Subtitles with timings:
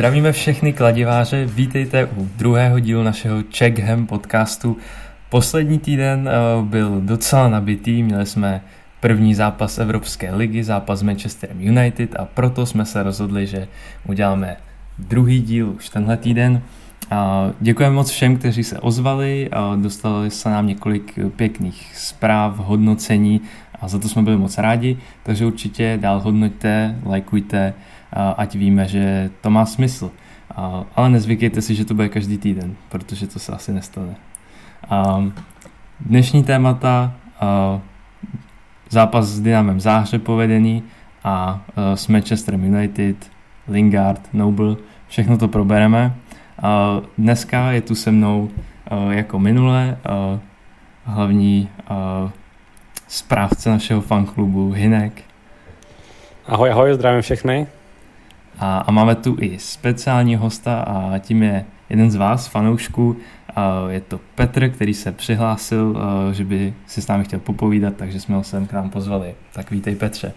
[0.00, 4.76] Zdravíme všechny kladiváře, vítejte u druhého dílu našeho Checkham podcastu.
[5.28, 6.28] Poslední týden
[6.58, 8.60] uh, byl docela nabitý, měli jsme
[9.00, 13.68] první zápas Evropské ligy, zápas s Manchesterem United a proto jsme se rozhodli, že
[14.08, 14.56] uděláme
[14.98, 16.62] druhý díl už tenhle týden.
[17.60, 23.40] Děkujeme moc všem, kteří se ozvali, dostali se nám několik pěkných zpráv, hodnocení
[23.80, 27.74] a za to jsme byli moc rádi, takže určitě dál hodnoťte, lajkujte,
[28.12, 30.10] ať víme, že to má smysl.
[30.96, 34.14] Ale nezvykejte si, že to bude každý týden, protože to se asi nestane.
[36.00, 37.12] Dnešní témata
[38.88, 40.82] zápas s Dynamem Záhřeb povedený
[41.24, 41.62] a
[41.94, 43.30] s Manchesterem United,
[43.68, 44.76] Lingard, Noble,
[45.08, 46.14] všechno to probereme.
[47.18, 48.50] Dneska je tu se mnou
[49.10, 49.98] jako minule
[51.04, 51.68] hlavní
[53.08, 55.22] správce našeho fanklubu Hinek.
[56.46, 57.66] Ahoj, ahoj, zdravím všechny.
[58.58, 63.16] A, a máme tu i speciální hosta a tím je jeden z vás, fanoušků.
[63.88, 65.96] Je to Petr, který se přihlásil,
[66.32, 69.34] že by si s námi chtěl popovídat, takže jsme ho sem k nám pozvali.
[69.52, 70.32] Tak vítej Petře.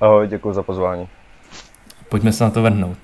[0.00, 1.08] Ahoj, děkuji za pozvání.
[2.08, 2.98] Pojďme se na to vrhnout.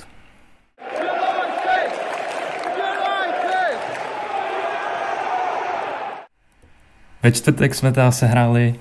[7.22, 8.74] Ve čtvrtek jsme teda sehráli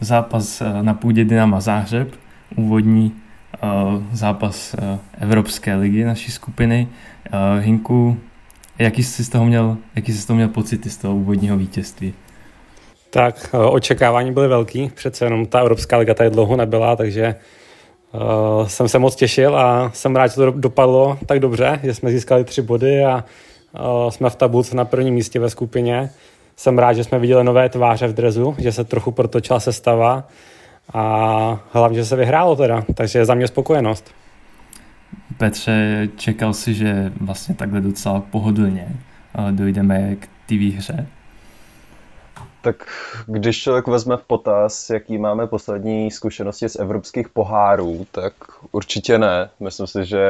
[0.00, 2.14] zápas uh, na půdě Dynama Záhřeb,
[2.56, 3.12] úvodní
[4.12, 6.88] zápas uh, Evropské ligy naší skupiny.
[7.32, 8.16] Uh, Hinku,
[8.78, 12.14] jaký jsi z toho měl, jaký jsi z toho měl pocity z toho úvodního vítězství?
[13.10, 17.34] Tak očekávání byly velký, přece jenom ta Evropská liga tady dlouho nebyla, takže
[18.12, 22.10] uh, jsem se moc těšil a jsem rád, že to dopadlo tak dobře, že jsme
[22.10, 23.24] získali tři body a
[24.04, 26.10] uh, jsme v tabulce na prvním místě ve skupině
[26.56, 30.28] jsem rád, že jsme viděli nové tváře v drezu, že se trochu protočila sestava
[30.92, 34.10] a hlavně, že se vyhrálo teda, takže za mě spokojenost.
[35.38, 38.88] Petře, čekal si, že vlastně takhle docela pohodlně
[39.50, 41.06] dojdeme k té výhře?
[42.60, 42.76] Tak
[43.26, 48.32] když člověk vezme v potaz, jaký máme poslední zkušenosti z evropských pohárů, tak
[48.72, 49.50] určitě ne.
[49.60, 50.26] Myslím si, že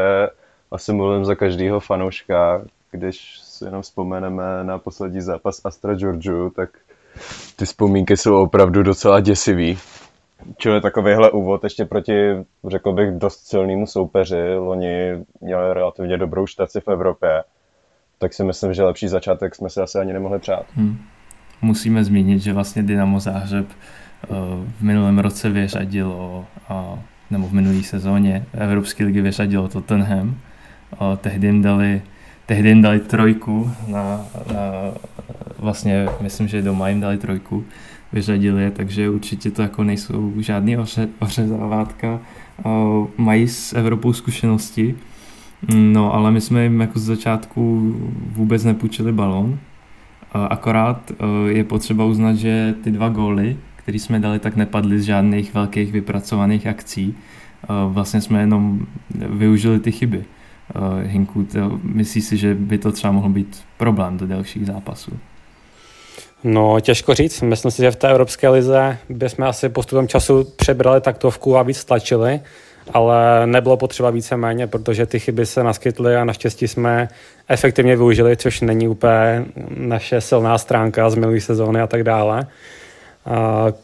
[0.71, 6.71] asi mluvím za každého fanouška, když si jenom vzpomeneme na poslední zápas Astra Georgiou, tak
[7.57, 9.79] ty vzpomínky jsou opravdu docela děsivý.
[10.57, 12.15] Čili takovýhle úvod ještě proti,
[12.69, 14.55] řekl bych, dost silnému soupeři.
[14.57, 17.45] Loni měli relativně dobrou štaci v Evropě,
[18.19, 20.67] tak si myslím, že lepší začátek jsme si asi ani nemohli přát.
[20.75, 20.99] Hmm.
[21.63, 24.27] Musíme zmínit, že vlastně Dynamo Záhřeb eh,
[24.79, 26.47] v minulém roce vyřadilo,
[27.31, 30.37] nebo v minulé sezóně Evropské ligy vyřadilo Tottenham.
[31.21, 32.03] Tehdy jim dali
[32.47, 34.93] tehdy jim dali trojku na, na
[35.59, 37.65] vlastně myslím, že doma jim dali trojku,
[38.15, 42.21] vyřadili takže určitě to jako nejsou žádný oře, ořezávátka.
[43.17, 44.95] Mají s Evropou zkušenosti,
[45.75, 47.95] no ale my jsme jim jako z začátku
[48.33, 49.59] vůbec nepůjčili balon,
[50.51, 51.13] akorát
[51.49, 55.93] je potřeba uznat, že ty dva góly, které jsme dali, tak nepadly z žádných velkých
[55.93, 57.15] vypracovaných akcí.
[57.89, 58.87] Vlastně jsme jenom
[59.29, 60.25] využili ty chyby.
[60.75, 61.47] Eh, Hinku,
[61.83, 65.13] myslíš si, že by to třeba mohl být problém do dalších zápasů?
[66.45, 67.43] No, těžko říct.
[67.43, 71.85] Myslím si, že v té Evropské lize bychom asi postupem času přebrali taktovku a víc
[71.85, 72.41] tlačili,
[72.93, 77.09] ale nebylo potřeba více méně, protože ty chyby se naskytly a naštěstí jsme
[77.49, 79.45] efektivně využili, což není úplně
[79.77, 82.47] naše silná stránka z minulé sezóny a tak dále.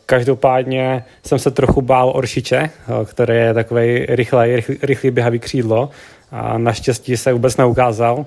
[0.07, 2.71] Každopádně jsem se trochu bál Oršiče,
[3.05, 5.91] který je takový rychlý, rychlý běhavý křídlo,
[6.33, 8.27] a naštěstí se vůbec neukázal.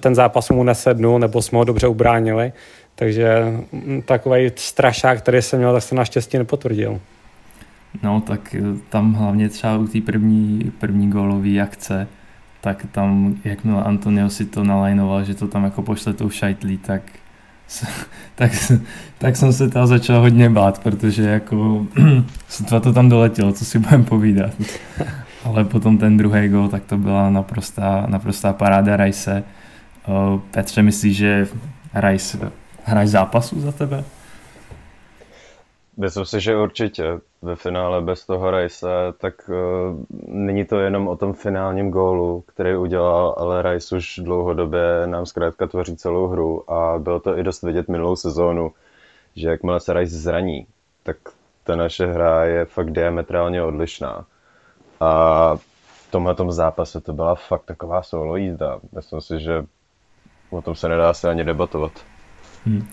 [0.00, 2.52] Ten zápas mu nesednul, nebo jsme ho dobře ubránili.
[2.94, 3.42] Takže
[3.72, 7.00] mm, takový strašák, který jsem měl, tak se naštěstí nepotvrdil.
[8.02, 12.08] No, tak eh, tam hlavně třeba u té první, první gólové akce,
[12.60, 17.02] tak tam, jakmile Antonio si to nalajnoval, že to tam jako pošle tou šajtlí, tak,
[18.34, 18.52] tak,
[19.18, 21.86] tak jsem se tam začal hodně bát, protože jako
[22.48, 24.50] sotva to tam doletělo, co si budeme povídat.
[25.44, 29.44] ale potom ten druhý gol, tak to byla naprostá, naprostá paráda Rajse.
[30.50, 31.48] Petře, myslíš, že
[31.94, 32.36] Rajs
[32.84, 34.04] hraje zápasu za tebe?
[35.96, 37.04] Myslím si, že určitě.
[37.42, 38.86] Ve finále bez toho Rajse,
[39.18, 39.56] tak uh,
[40.28, 45.66] není to jenom o tom finálním gólu, který udělal, ale Rajs už dlouhodobě nám zkrátka
[45.66, 48.72] tvoří celou hru a bylo to i dost vidět minulou sezónu,
[49.36, 50.66] že jakmile se Rajs zraní,
[51.02, 51.16] tak
[51.64, 54.24] ta naše hra je fakt diametrálně odlišná.
[55.00, 58.80] A v tomhle zápase to byla fakt taková solo jízda.
[58.92, 59.64] Myslím si, že
[60.50, 61.92] o tom se nedá se ani debatovat.
[62.66, 62.84] Hmm.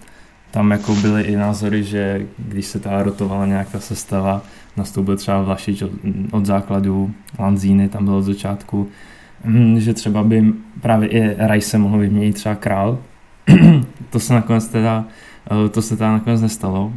[0.52, 4.42] Tam jako byly i názory, že když se ta rotovala nějak ta sestava,
[4.78, 5.92] nastoupil třeba Vlašič od,
[6.32, 8.88] od základu, Lanzíny tam byl od začátku,
[9.44, 13.00] mm, že třeba by právě i Rice mohl vyměnit třeba král.
[14.10, 15.06] to se nakonec teda,
[15.66, 16.94] eh, to se teda nakonec nestalo.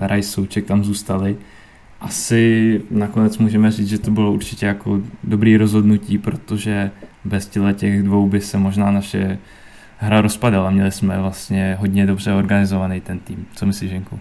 [0.00, 1.36] Eh, Rice Souček tam zůstali.
[2.00, 6.90] Asi nakonec můžeme říct, že to bylo určitě jako dobrý rozhodnutí, protože
[7.24, 9.38] bez těch dvou by se možná naše
[9.98, 10.70] hra rozpadala.
[10.70, 13.46] Měli jsme vlastně hodně dobře organizovaný ten tým.
[13.56, 14.18] Co myslíš, Ženku?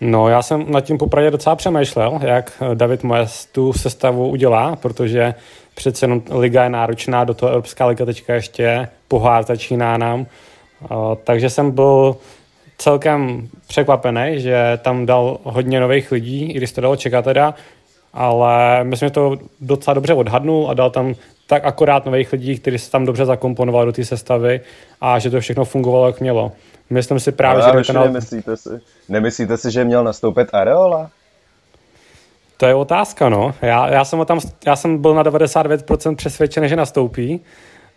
[0.00, 5.34] No, já jsem nad tím popravdě docela přemýšlel, jak David Moyes tu sestavu udělá, protože
[5.74, 10.26] přece jenom liga je náročná, do toho Evropská liga teďka ještě pohár začíná nám.
[11.24, 12.16] Takže jsem byl
[12.78, 17.54] celkem překvapený, že tam dal hodně nových lidí, i když to dalo čekat teda,
[18.12, 21.14] ale myslím, že to docela dobře odhadnul a dal tam
[21.52, 24.60] tak akorát nových lidí, kteří se tam dobře zakomponovali do té sestavy
[25.00, 26.52] a že to všechno fungovalo, jak mělo.
[26.90, 27.92] Myslím si právě, no, že...
[27.92, 28.04] Penal...
[28.04, 28.68] Nemyslíte si,
[29.08, 31.10] nemyslíte si, že měl nastoupit Areola?
[32.56, 33.54] To je otázka, no.
[33.62, 37.40] Já, já, jsem, tam, já jsem byl na 99% přesvědčený, že nastoupí.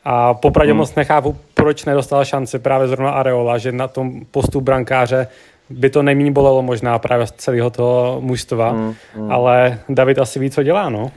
[0.05, 0.77] A popravdě hmm.
[0.77, 5.27] moc nechápu, proč nedostal šanci právě zrovna Areola, že na tom postu brankáře
[5.69, 9.31] by to nejméně bolelo možná právě z celého toho mužstva, hmm, hmm.
[9.31, 11.11] ale David asi ví, co dělá, no.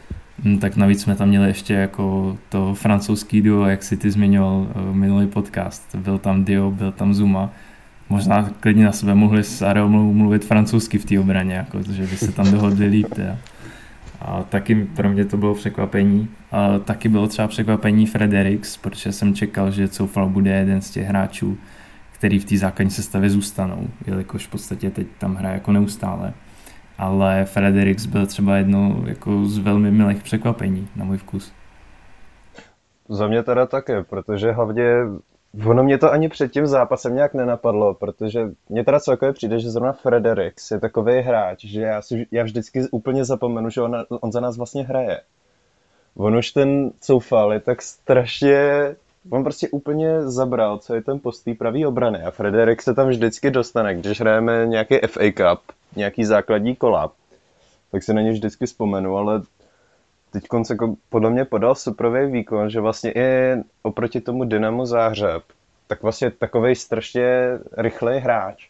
[0.45, 4.57] Hmm, tak navíc jsme tam měli ještě jako to francouzský duo, jak si ty zmiňoval
[4.61, 5.95] uh, minulý podcast.
[5.95, 7.51] Byl tam Dio, byl tam Zuma.
[8.09, 12.17] Možná klidně na sebe mohli s Areomou mluvit francouzsky v té obraně, jako, že by
[12.17, 13.15] se tam dohodli líp.
[13.15, 13.37] Teda.
[14.21, 16.29] A taky pro mě to bylo překvapení.
[16.53, 21.07] A taky bylo třeba překvapení Fredericks, protože jsem čekal, že Coufal bude jeden z těch
[21.07, 21.59] hráčů,
[22.13, 26.33] který v té základní sestavě zůstanou, jelikož v podstatě teď tam hraje jako neustále.
[26.99, 31.53] Ale Fredericks byl třeba jedno jako z velmi milých překvapení na můj vkus.
[33.09, 34.85] Za mě teda také, protože hlavně
[35.67, 39.71] ono mě to ani před tím zápasem nějak nenapadlo, protože mě teda celkově přijde, že
[39.71, 44.33] zrovna Fredericks je takový hráč, že já, si, já vždycky úplně zapomenu, že on, on
[44.33, 45.21] za nás vlastně hraje.
[46.17, 48.95] On už ten Coufal je tak strašně
[49.31, 53.09] on prostě úplně zabral, co je ten post té pravý obrany a Frederik se tam
[53.09, 55.61] vždycky dostane, když hrajeme nějaký FA Cup,
[55.97, 57.13] nějaký základní kola,
[57.93, 59.43] tak se na ně vždycky vzpomenu, ale
[60.31, 65.43] teď konce jako podle mě podal superový výkon, že vlastně i oproti tomu Dynamo Záhřeb,
[65.87, 68.69] tak vlastně takovej strašně rychlej hráč,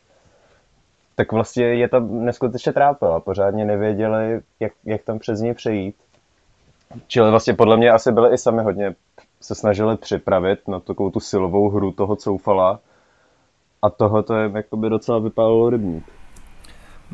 [1.16, 5.96] tak vlastně je tam neskutečně trápil a pořádně nevěděli, jak, jak tam přes ní přejít.
[7.06, 8.94] Čili vlastně podle mě asi byli i sami hodně
[9.40, 12.80] se snažili připravit na takovou tu silovou hru toho coufala
[13.82, 16.04] a toho to je jakoby docela vypálilo rybník.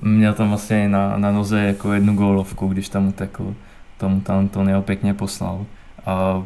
[0.02, 3.54] Měl tam vlastně na, na noze jako jednu gólovku, když tam utekl.
[3.98, 5.66] Tomu tam Antonio pěkně poslal.
[6.06, 6.44] A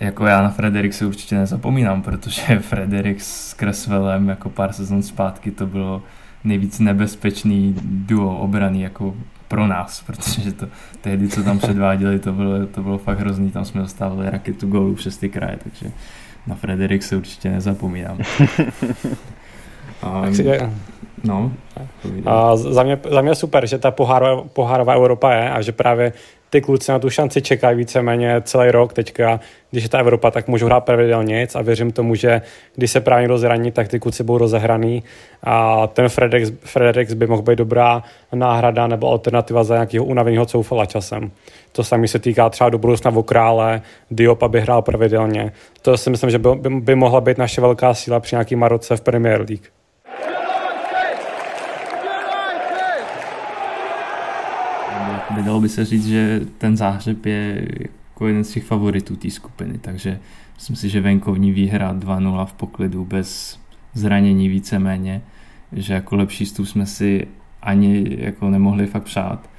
[0.00, 5.50] jako já na Frederik si určitě nezapomínám, protože Frederik s Creswellem jako pár sezon zpátky
[5.50, 6.02] to bylo
[6.44, 9.14] nejvíc nebezpečný duo obrany jako
[9.48, 10.66] pro nás, protože to
[11.00, 14.94] tehdy, co tam předváděli, to bylo, to bylo fakt hrozný, tam jsme dostávali raketu gólů
[14.94, 15.92] přes ty kraje, takže
[16.46, 18.18] na Frederik se určitě nezapomínám.
[20.02, 20.22] A,
[21.24, 21.52] no,
[22.26, 26.12] a za, mě, za mě super, že ta pohárová, pohárová Evropa je a že právě
[26.54, 29.40] ty kluci na tu šanci čekají víceméně celý rok teďka,
[29.70, 32.42] když je ta Evropa, tak můžou hrát pravidelně a věřím tomu, že
[32.74, 35.02] když se právě rozhraní, tak ty kluci budou rozehraný
[35.42, 38.02] a ten Fredericks, Fredericks by mohl být dobrá
[38.34, 41.30] náhrada nebo alternativa za nějakého unaveného coufala časem.
[41.72, 45.52] To samé se týká třeba do budoucna o krále, Diop, aby hrál pravidelně.
[45.82, 48.96] To si myslím, že by, by, by mohla být naše velká síla při nějaký Maroce
[48.96, 49.83] v Premier League.
[55.42, 57.68] Dalo by se říct, že ten záhřeb je
[58.14, 60.20] jako jeden z těch favoritů té skupiny, takže
[60.54, 63.60] myslím si, že venkovní výhra 2-0 v poklidu bez
[63.94, 65.22] zranění víceméně,
[65.72, 67.26] že jako lepší stup jsme si
[67.62, 69.50] ani jako nemohli fakt přát.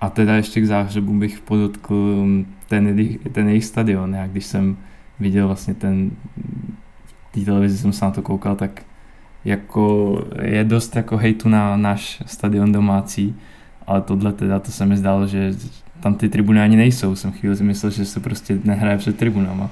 [0.00, 2.26] A teda ještě k záhřebu bych podotkl
[2.68, 2.96] ten,
[3.32, 4.14] ten jejich stadion.
[4.14, 4.76] Já když jsem
[5.20, 6.10] viděl vlastně ten,
[7.04, 8.82] v té televizi jsem se na to koukal, tak
[9.44, 13.36] jako je dost jako hejtu na náš stadion domácí,
[13.90, 15.52] ale tohle teda, to se mi zdálo, že
[16.02, 17.16] tam ty tribuny ani nejsou.
[17.16, 19.70] Jsem chvíli si myslel, že se prostě nehraje před tribunama.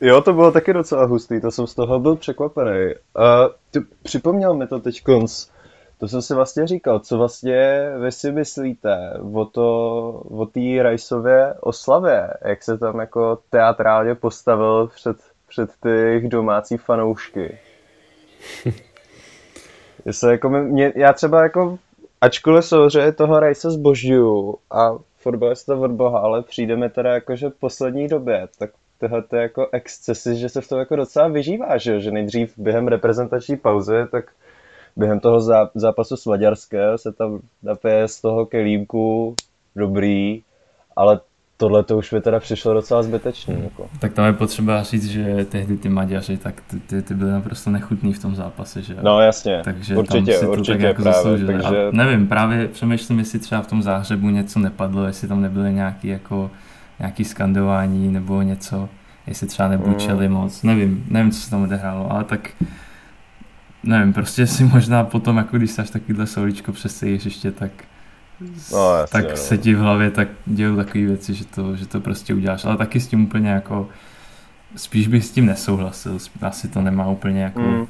[0.00, 2.94] jo, to bylo taky docela hustý, to jsem z toho byl překvapený.
[2.94, 2.94] Uh,
[3.70, 5.46] ty, připomněl mi to teď konc,
[5.98, 9.66] to jsem si vlastně říkal, co vlastně vy si myslíte o to,
[10.30, 15.16] o té Rajsově oslavě, jak se tam jako teatrálně postavil před,
[15.48, 17.58] před těch domácí fanoušky.
[20.04, 21.78] Jestli jako mě, já třeba jako
[22.22, 27.14] ačkoliv samozřejmě toho rajse zbožňuju a fotbal je to od boha, ale přijde mi teda
[27.14, 30.96] jako, že v poslední době, tak tyhle ty jako excesy, že se v tom jako
[30.96, 34.32] docela vyžívá, že, že nejdřív během reprezentační pauzy, tak
[34.96, 35.40] během toho
[35.74, 39.34] zápasu s Maďarskem se tam napije z toho kelímku
[39.76, 40.42] dobrý,
[40.96, 41.20] ale
[41.62, 43.56] tohle to už by teda přišlo docela zbytečný.
[43.64, 43.88] Jako.
[43.98, 47.70] Tak tam je potřeba říct, že tehdy ty Maďaři, tak ty, ty, ty byly naprosto
[47.70, 51.02] nechutný v tom zápase, že No jasně, takže určitě, tam si to určitě tak jako
[51.02, 51.52] právě, zasloužili.
[51.52, 51.88] takže...
[51.88, 56.08] A nevím, právě přemýšlím, jestli třeba v tom záhřebu něco nepadlo, jestli tam nebyly nějaký
[56.08, 56.50] jako
[56.98, 58.88] nějaký skandování nebo něco,
[59.26, 60.34] jestli třeba nebučeli mm.
[60.34, 62.50] moc, nevím, nevím, co se tam odehrálo, ale tak
[63.82, 67.70] nevím, prostě si možná potom, jako když jsi takovýhle soličko přes hřiště, tak
[68.72, 69.36] No, jasně, tak no.
[69.36, 72.64] se ti v hlavě tak dějou takové věci, že to, že to prostě uděláš.
[72.64, 73.88] Ale taky s tím úplně jako,
[74.76, 77.60] spíš bych s tím nesouhlasil, asi to nemá úplně jako...
[77.60, 77.86] Mm.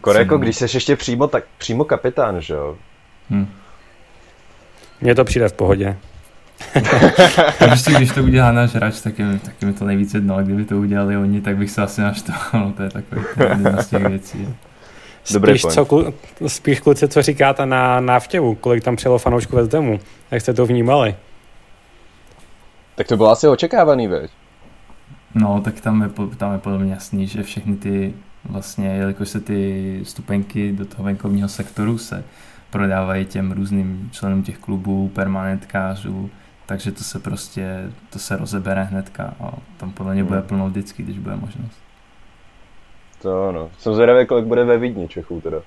[0.00, 2.76] Kore, jako když jsi ještě přímo, tak přímo kapitán, že jo?
[3.30, 3.46] Hm.
[5.00, 5.96] Mně to přijde v pohodě.
[7.58, 10.44] prostě když to udělá náš hráč, tak je, tak je mi to nejvíc jedno, ale
[10.44, 13.88] kdyby to udělali oni, tak bych se asi naštval, no to je takový jedna z
[13.88, 14.48] těch věcí.
[15.32, 15.74] Dobrý Spíš, point.
[16.38, 20.54] co, spíš kluci, co říkáte na návštěvu, kolik tam přijelo fanoušků West Hamu, jak jste
[20.54, 21.16] to vnímali?
[22.94, 24.30] Tak to bylo asi očekávaný, veď?
[25.34, 28.14] No, tak tam je, tam je podle mě jasný, že všechny ty
[28.44, 32.24] vlastně, jelikož se ty stupenky do toho venkovního sektoru se
[32.70, 36.30] prodávají těm různým členům těch klubů, permanentkářů,
[36.66, 40.48] takže to se prostě, to se rozebere hnedka a tam podle mě bude Hmm.
[40.48, 41.85] plno vždycky, když bude možnost.
[43.22, 43.70] To ano.
[43.78, 45.58] Jsem zvědavý, kolik bude ve Vídni Čechů teda.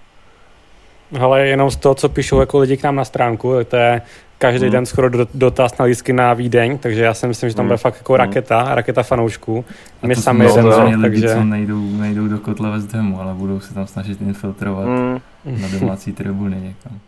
[1.21, 4.01] Ale jenom z toho, co píšou jako lidi k nám na stránku, to je
[4.37, 4.71] každý Hmm.
[4.71, 7.67] den skoro do- dotaz na lístky na Vídeň, takže já si myslím, že tam Hmm.
[7.69, 8.19] bude fakt jako Hmm.
[8.19, 9.65] raketa, raketa fanoušků.
[10.03, 13.33] A My to sami samozřejmě lidi, takže- co nejdou, nejdou do kotle West Hamu, ale
[13.33, 15.19] budou se tam snažit infiltrovat Mm.
[15.61, 16.99] na domácí tribuny někam.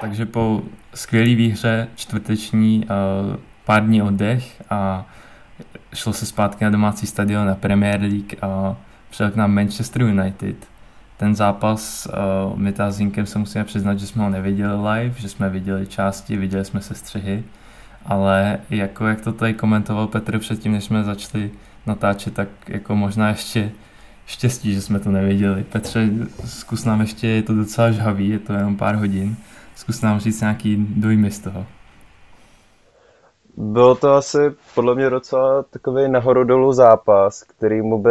[0.00, 0.62] Takže po
[0.94, 2.84] skvělé výhře čtvrteční
[3.30, 5.06] uh, pár dní oddech a
[5.94, 8.76] šlo se zpátky na domácí stadion na Premier League a
[9.10, 10.56] přijel k nám Manchester United.
[11.16, 12.08] Ten zápas
[12.52, 15.50] uh, my ta s Zinkem se musíme přiznat, že jsme ho neviděli live, že jsme
[15.50, 17.44] viděli části, viděli jsme se střihy,
[18.04, 21.50] ale jako jak to tady komentoval Petr předtím, než jsme začali
[21.86, 23.70] natáčet, tak jako možná ještě
[24.26, 25.64] štěstí, že jsme to nevěděli.
[25.64, 26.08] Petře,
[26.44, 29.36] zkus nám ještě, je to docela žhavý, je to jenom pár hodin,
[29.74, 31.66] zkus nám říct nějaký dojmy z toho.
[33.58, 34.38] Bylo to asi
[34.74, 38.10] podle mě docela takový nahoru dolů zápas, kterýmu by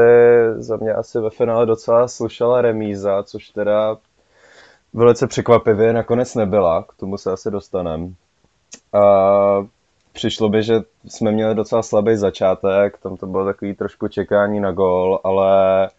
[0.57, 3.97] za mě asi ve finále docela slušela remíza, což teda
[4.93, 8.09] velice překvapivě nakonec nebyla, k tomu se asi dostaneme.
[8.93, 9.67] A
[10.13, 14.71] přišlo by, že jsme měli docela slabý začátek, tam to bylo takový trošku čekání na
[14.71, 15.89] gól, ale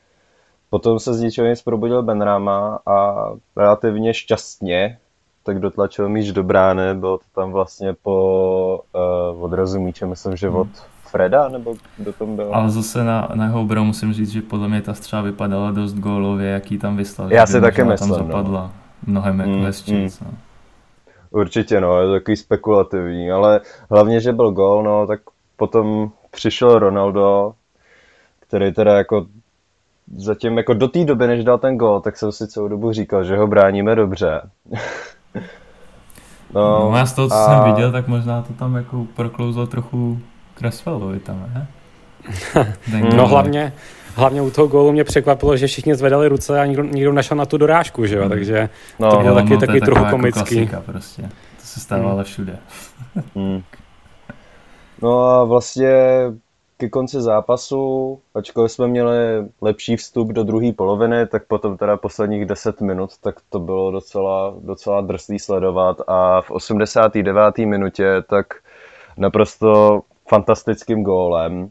[0.70, 4.98] potom se z ničeho nic probudil Benrama a relativně šťastně
[5.46, 8.80] tak dotlačil míč do brány, bylo to tam vlastně po
[9.34, 10.68] uh, odrazu míče, myslím, že od
[11.04, 12.54] Freda, nebo kdo tam byl?
[12.54, 15.94] Ale zase na, na jeho obranu musím říct, že podle mě ta střela vypadala dost
[15.94, 17.32] gólově, jaký tam vyslal.
[17.32, 18.14] Já si možná myslím, tam no.
[18.14, 18.72] zapadla
[19.06, 20.20] mnohem jako Mm, hezčíc.
[20.20, 20.30] No.
[21.30, 23.60] Určitě, no, je to takový spekulativní, ale
[23.90, 25.20] hlavně, že byl gól, no, tak
[25.56, 27.52] potom přišel Ronaldo,
[28.40, 29.26] který teda jako
[30.16, 33.24] zatím jako do té doby, než dal ten gól, tak jsem si celou dobu říkal,
[33.24, 34.40] že ho bráníme dobře.
[36.54, 40.18] No, já z toho, co a- jsem viděl, tak možná to tam jako proklouzlo trochu
[40.54, 41.66] Cresswellovi tam, ne?
[42.92, 43.16] No.
[43.16, 43.72] No hlavně,
[44.14, 47.46] hlavně u toho gólu mě překvapilo, že všichni zvedali ruce a nikdo, nikdo našel na
[47.46, 48.30] tu dorážku, že jo, Hmm.
[48.30, 50.40] takže No, to bylo Jo, taky- no, to taky trochu jako komický.
[50.40, 51.22] klasika prostě.
[51.22, 52.56] To se stává ale všude.
[53.36, 53.62] Hmm.
[55.02, 55.92] No a vlastně
[56.78, 62.46] ke konci zápasu, ačkoliv jsme měli lepší vstup do druhé poloviny, tak potom teda posledních
[62.46, 67.58] 10 minut, tak to bylo docela, docela drsný sledovat a v 89.
[67.58, 68.46] minutě tak
[69.16, 71.68] naprosto fantastickým gólem uh,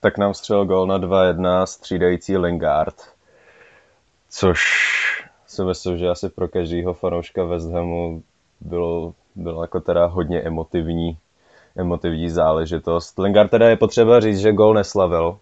[0.00, 2.94] tak nám střelil gól na 2-1 střídající Lingard,
[4.30, 4.60] což
[5.46, 8.22] si myslím, že asi pro každého fanouška West Hamu
[8.60, 11.18] bylo, bylo jako teda hodně emotivní,
[11.78, 13.18] emotivní záležitost.
[13.18, 15.38] Lingard teda je potřeba říct, že gol neslavil.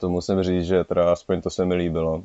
[0.00, 2.22] To musím říct, že teda aspoň to se mi líbilo.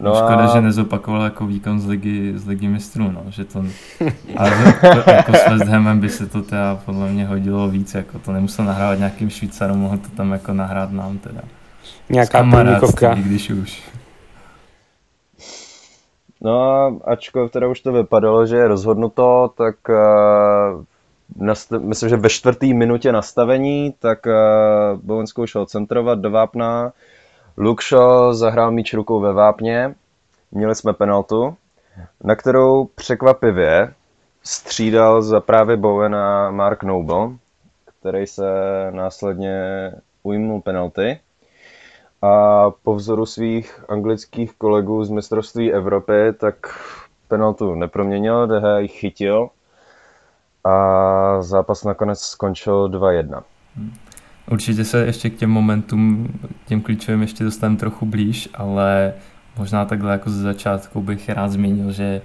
[0.00, 3.64] No Škoda, že nezopakoval jako výkon z ligy, z ligy mistrů, no, že to,
[4.36, 4.50] ale
[5.06, 8.64] jako s West Hamem by se to teda podle mě hodilo víc, jako to nemusel
[8.64, 11.40] nahrávat nějakým Švýcarům, mohl to tam jako nahrát nám teda.
[12.08, 13.14] nějaká půlníkovka.
[13.14, 13.82] když už.
[16.40, 20.84] No a ačkoliv teda už to vypadalo, že je rozhodnuto, tak uh,
[21.78, 24.32] myslím, že ve čtvrtý minutě nastavení, tak uh,
[25.02, 26.92] Bowen zkoušel centrovat do vápna.
[27.88, 29.94] Shaw zahrál míč rukou ve vápně.
[30.52, 31.56] Měli jsme penaltu,
[32.24, 33.94] na kterou překvapivě
[34.42, 37.28] střídal za právě Bowena Mark Noble,
[38.00, 38.44] který se
[38.90, 39.54] následně
[40.22, 41.20] ujmul penalty.
[42.22, 46.54] a po vzoru svých anglických kolegů z mistrovství Evropy, tak
[47.28, 49.50] penaltu neproměnil, DH ji chytil
[50.64, 53.42] a zápas nakonec skončil 2-1.
[54.50, 56.28] Určitě se ještě k těm momentům,
[56.66, 59.12] těm klíčovým ještě dostaneme trochu blíž, ale
[59.58, 62.22] možná takhle jako ze začátku bych rád zmínil, že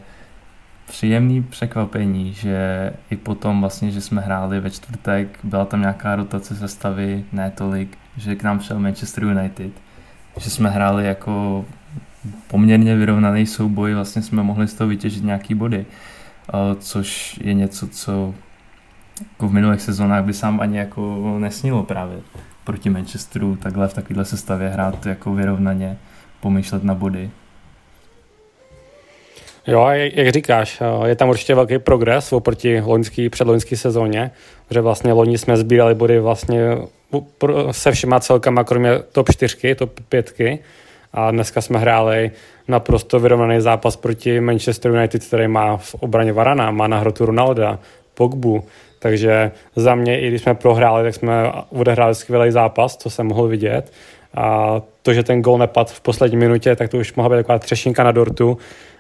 [0.88, 6.56] příjemný překvapení, že i potom vlastně, že jsme hráli ve čtvrtek, byla tam nějaká rotace
[6.56, 9.72] sestavy, ne tolik, že k nám šel Manchester United,
[10.38, 11.65] že jsme hráli jako
[12.48, 15.86] poměrně vyrovnaný souboj, vlastně jsme mohli z toho vytěžit nějaký body,
[16.79, 18.33] což je něco, co
[19.31, 22.17] jako v minulých sezónách by sám ani jako nesnilo právě
[22.63, 25.97] proti Manchesteru takhle v takovéhle sestavě hrát jako vyrovnaně,
[26.39, 27.29] pomýšlet na body.
[29.67, 34.31] Jo, jak říkáš, je tam určitě velký progres oproti loňský, předloňský sezóně,
[34.71, 36.77] že vlastně loni jsme sbírali body vlastně
[37.71, 40.33] se všema celkama, kromě top 4, top 5,
[41.15, 42.31] a dneska jsme hráli
[42.67, 47.79] naprosto vyrovnaný zápas proti Manchester United, který má v obraně Varana, má na hrotu Ronalda,
[48.13, 48.63] Pogbu,
[49.00, 53.48] takže za mě, i když jsme prohráli, tak jsme odehráli skvělý zápas, co jsem mohl
[53.48, 53.93] vidět.
[54.34, 57.60] A to, že ten gol nepadl v poslední minutě, tak to už mohla být taková
[57.60, 58.57] třešinka na dortu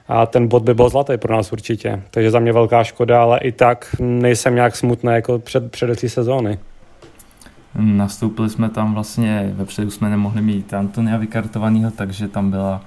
[0.07, 2.01] a ten bod by byl zlatý pro nás určitě.
[2.11, 6.57] Takže za mě velká škoda, ale i tak nejsem nějak smutný jako před předchozí sezóny.
[7.75, 12.81] Nastoupili jsme tam vlastně, vepředu jsme nemohli mít Antonia vykartovaného, takže tam byla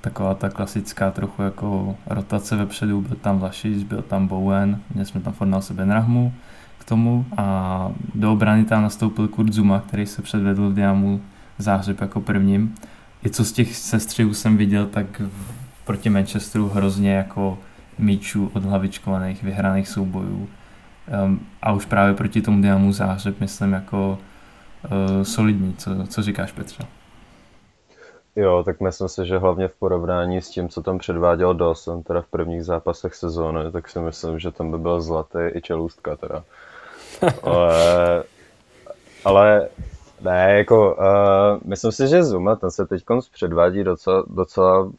[0.00, 5.20] taková ta klasická trochu jako rotace vepředu, byl tam Vlašič, byl tam Bowen, měli jsme
[5.20, 6.32] tam Fornal sebe Rahmu
[6.78, 11.20] k tomu a do obrany tam nastoupil Kurt Zuma, který se předvedl v Diamu
[11.58, 12.74] zářeb jako prvním.
[13.24, 15.22] I co z těch sestřihů jsem viděl, tak
[15.84, 17.58] proti Manchesteru hrozně jako
[17.98, 20.48] míčů odhlavičkovaných, vyhraných soubojů.
[21.24, 24.18] Um, a už právě proti tomu Diamu zářeb myslím jako
[25.22, 25.74] solidní.
[25.74, 26.86] Co, co říkáš Petře?
[28.36, 32.22] Jo, tak myslím si, že hlavně v porovnání s tím, co tam předváděl Dawson, teda
[32.22, 36.44] v prvních zápasech sezóny, tak si myslím, že tam by byl zlatý i čelůstka teda.
[37.42, 38.22] ale,
[39.24, 39.68] ale
[40.20, 44.92] ne, jako, uh, myslím si, že Zuma, ten se teď předvádí docela, docela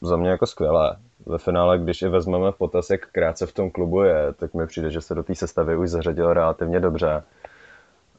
[0.00, 0.96] za mě jako skvělé.
[1.26, 4.66] Ve finále, když i vezmeme v potaz, jak krátce v tom klubu je, tak mi
[4.66, 7.22] přijde, že se do té sestavy už zařadil relativně dobře.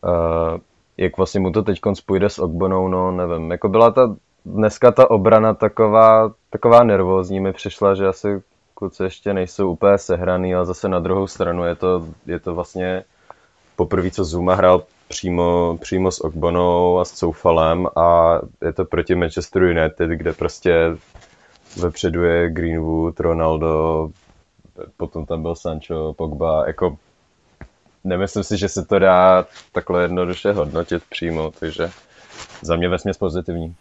[0.03, 0.59] Uh,
[1.01, 3.51] jak vlastně mu to teď půjde s Ogbonou, no nevím.
[3.51, 8.41] Jako byla ta, dneska ta obrana taková, taková nervózní mi přišla, že asi
[8.73, 13.03] kluci ještě nejsou úplně sehraný, ale zase na druhou stranu je to, je to vlastně
[13.75, 19.15] poprvé, co Zuma hrál přímo, přímo s Ogbonou a s Coufalem a je to proti
[19.15, 20.97] Manchester United, kde prostě
[21.81, 24.09] vepředu je Greenwood, Ronaldo,
[24.97, 26.97] potom tam byl Sancho, Pogba, jako
[28.03, 31.89] nemyslím si, že se to dá takhle jednoduše hodnotit přímo, takže
[32.61, 33.75] za mě vesměs pozitivní.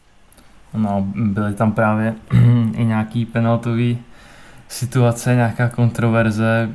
[0.75, 2.15] No, byly tam právě
[2.77, 3.99] i nějaký penaltový
[4.69, 6.71] situace, nějaká kontroverze.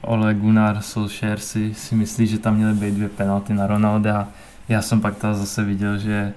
[0.00, 4.28] Ole Gunnar Solskjaer si, si myslí, že tam měly být dvě penalty na Ronalda.
[4.68, 6.32] Já jsem pak ta zase viděl, že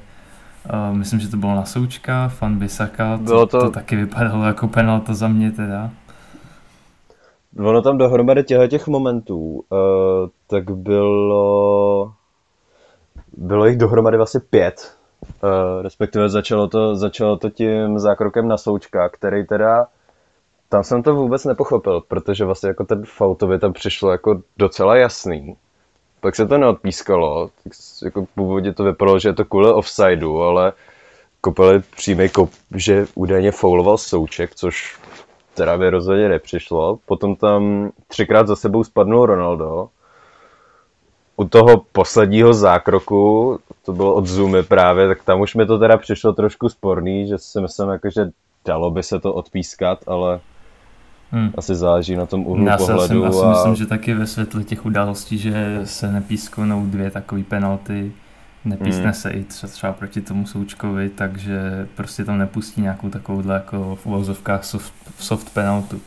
[0.89, 3.60] uh, myslím, že to bylo na Součka, Fan Bisaka, bylo to...
[3.60, 5.89] to taky vypadalo jako penalta za mě teda.
[7.57, 9.79] Ono tam dohromady těchto těch momentů, uh,
[10.47, 12.13] tak bylo,
[13.38, 14.95] bylo jich dohromady vlastně pět.
[15.43, 19.88] Uh, respektive začalo to, začalo to tím zákrokem na Součka, který teda
[20.69, 25.55] tam jsem to vůbec nepochopil, protože vlastně jako ten Fautovi tam přišlo jako docela jasný.
[26.21, 30.73] Pak se to neodpískalo, tak jako původně to vypadalo, že je to kvůli offsideu, ale
[31.41, 34.99] kopali přímý kop, že údajně fouloval Souček, což
[35.60, 37.00] teda by rozhodně nepřišlo.
[37.06, 39.89] Potom tam třikrát za sebou spadnul Ronaldo.
[41.36, 45.98] U toho posledního zákroku, to bylo od Zoomy právě, tak tam už mi to teda
[45.98, 48.30] přišlo trošku sporný, že si myslím, jako, že
[48.65, 50.39] dalo by se to odpískat, ale
[51.32, 51.52] Hmm.
[51.58, 53.24] Asi záleží na tom úhlu já pohledu.
[53.24, 53.50] Já si a...
[53.50, 58.12] myslím, že taky ve světle těch událostí, že se nepísknou dvě takové penalty,
[58.65, 59.13] nepísne hmm.
[59.13, 64.06] se i třeba, třeba proti tomu Součkovi, takže prostě tam nepustí nějakou takovouhle jako v
[64.06, 66.02] uvozovkách soft, soft penaltu.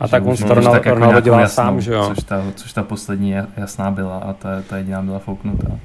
[0.00, 2.12] A že tak on to Ronaldo, tak jako dělá jasnou, sám, že jo?
[2.14, 5.78] Což ta, což ta poslední jasná byla a ta, ta jediná byla fouknutá.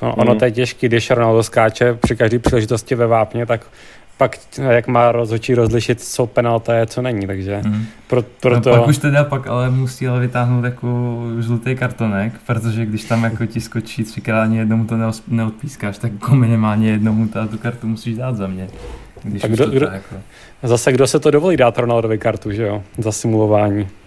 [0.00, 3.60] Ono, to je těžké, když Ronaldo skáče při každé příležitosti ve vápně, tak
[4.20, 4.38] pak
[4.70, 7.84] jak má rozhodčí rozlišit, co penalta je, co není, takže mm.
[8.06, 8.70] pro, proto...
[8.70, 13.24] No, pak už teda pak ale musí ale vytáhnout jako žlutý kartonek, protože když tam
[13.24, 14.94] jako ti skočí třikrát ani jednomu to
[15.28, 18.68] neodpískáš, tak jako minimálně jednomu ta, tu kartu musíš dát za mě.
[19.22, 20.14] Když tak kdo, kdo, jako...
[20.62, 22.82] Zase kdo se to dovolí dát Ronaldovi kartu, že jo?
[22.98, 23.88] Za simulování.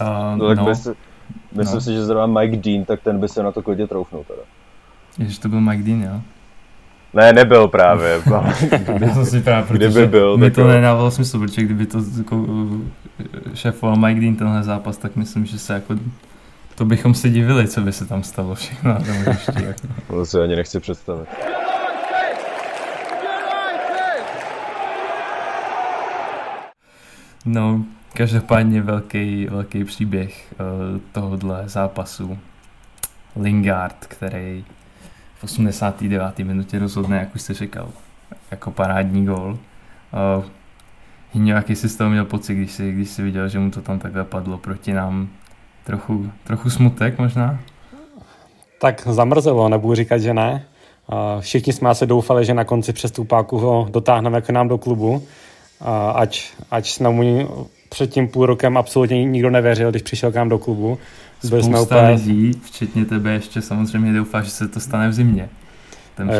[0.00, 0.66] Uh, no, no.
[0.66, 1.80] myslím no.
[1.80, 4.42] si, že zrovna Mike Dean, tak ten by se na to klidně troufnul teda.
[5.18, 6.20] Ježiš, to byl Mike Dean, jo?
[7.14, 8.22] Ne, nebyl právě.
[9.00, 10.72] Já jsem si právě, kdyby byl, mi to jako...
[10.72, 12.46] nedávalo smysl, protože kdyby to jako,
[13.54, 15.94] šéfoval Mike Dean tenhle zápas, tak myslím, že se jako
[16.74, 19.16] to bychom se divili, co by se tam stalo všechno na tom
[19.64, 19.88] Jako.
[20.08, 21.28] To si ani nechci představit.
[27.44, 32.38] No, každopádně velký, velký příběh uh, tohohle zápasu.
[33.36, 34.64] Lingard, který
[35.44, 36.38] v 89.
[36.38, 37.88] minutě rozhodne, jak už jste říkal,
[38.50, 39.58] jako parádní gól.
[40.38, 40.44] Uh,
[41.32, 43.82] Hyňo, jaký jsi z toho měl pocit, když jsi, když jsi viděl, že mu to
[43.82, 45.28] tam takhle padlo proti nám?
[45.84, 47.58] Trochu, trochu smutek možná?
[48.80, 50.64] Tak zamrzelo, nebudu říkat, že ne.
[51.40, 55.22] Všichni jsme asi doufali, že na konci přestupáku ho dotáhneme k nám do klubu,
[56.14, 57.48] ať, ať jsme mu
[57.88, 60.98] před tím půl rokem absolutně nikdo nevěřil, když přišel k nám do klubu.
[61.46, 62.08] Spousta jsme úplně...
[62.08, 65.48] lidí, včetně tebe ještě samozřejmě doufá, že se to stane v zimě.
[66.14, 66.30] Ten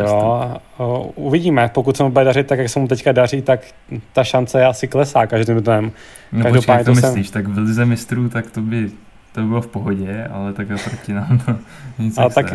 [0.79, 1.71] jo, uvidíme.
[1.75, 3.61] Pokud se mu bude dařit tak, jak se mu teďka daří, tak
[4.13, 5.93] ta šance je asi klesá každým dnem.
[6.33, 7.29] No počkej, jak to, to myslíš?
[7.29, 7.43] Jsem...
[7.43, 8.91] Tak v Lize mistrů, tak to by
[9.33, 11.57] to bylo v pohodě, ale tak proti nám to
[11.99, 12.55] nic ale tak,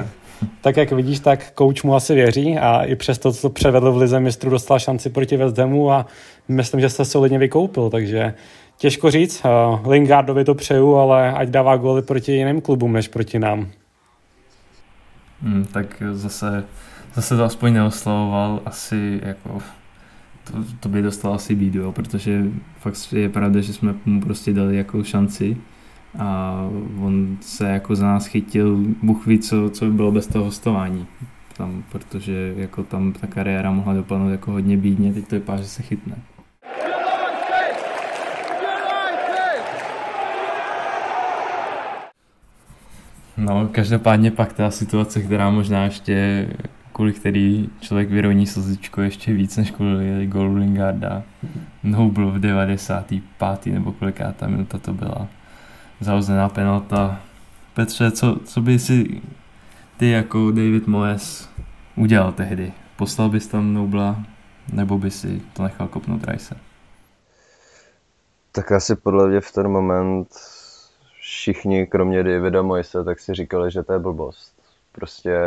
[0.61, 3.97] tak jak vidíš, tak kouč mu asi věří a i přes to, co převedl v
[3.97, 6.05] Lize mistrů, dostal šanci proti West Hamu a
[6.47, 8.33] myslím, že se solidně vykoupil, takže
[8.79, 9.43] těžko říct.
[9.87, 13.67] Lingardovi to přeju, ale ať dává góly proti jiným klubům, než proti nám.
[15.41, 16.63] Hmm, tak zase,
[17.13, 19.59] zase to aspoň neoslavoval, asi jako
[20.43, 22.43] to, to by dostal asi bídu, jo, protože
[22.79, 25.57] fakt je pravda, že jsme mu prostě dali jako šanci
[26.19, 26.61] a
[27.01, 31.07] on se jako za nás chytil, Bůh ví, co, co by bylo bez toho hostování
[31.57, 35.67] tam, protože jako tam ta kariéra mohla dopadnout jako hodně bídně, teď to vypadá, že
[35.67, 36.15] se chytne.
[43.39, 46.47] No, každopádně pak ta situace, která možná ještě
[46.93, 51.23] kvůli který člověk vyroní slzičko ještě víc než kvůli golu Lingarda.
[51.83, 53.73] Noble v 95.
[53.73, 55.27] nebo koliká ta minuta to byla
[55.99, 57.21] zahozená penalta.
[57.73, 59.21] Petře, co, co by si
[59.97, 61.49] ty jako David Moyes
[61.95, 62.73] udělal tehdy?
[62.95, 64.23] Poslal bys tam Nobla,
[64.73, 66.57] nebo by si to nechal kopnout Rice?
[68.51, 70.27] Tak asi podle mě v ten moment
[71.39, 74.53] všichni, kromě Davida Moise, tak si říkali, že to je blbost.
[74.91, 75.39] Prostě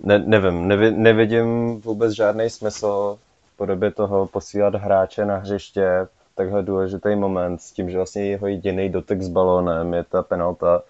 [0.00, 3.18] ne, nevím, nevi, nevidím vůbec žádný smysl
[3.54, 8.46] v podobě toho posílat hráče na hřiště takhle důležitý moment s tím, že vlastně jeho
[8.46, 10.82] jediný dotek s balónem je ta penalta.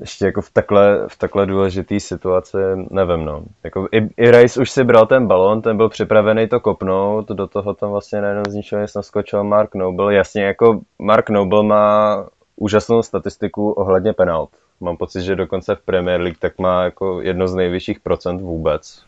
[0.00, 2.58] Ještě jako v takhle, v takhle důležitý situaci,
[2.90, 3.42] nevím no.
[3.64, 7.46] Jako i, i Rice už si bral ten balón, ten byl připravený to kopnout, do
[7.46, 10.14] toho tam vlastně najednou z ničeho nic naskočil Mark Noble.
[10.14, 12.24] Jasně, jako Mark Noble má
[12.56, 14.50] úžasnou statistiku ohledně penalt.
[14.80, 19.02] Mám pocit, že dokonce v Premier League tak má jako jedno z nejvyšších procent vůbec.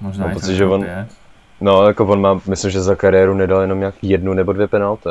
[0.00, 1.06] Možná Mám pocit, že on, je.
[1.60, 5.10] No, jako on má, myslím, že za kariéru nedal jenom nějak jednu nebo dvě penalty.